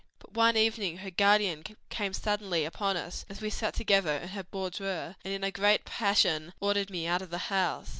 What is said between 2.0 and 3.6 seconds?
suddenly upon us, as we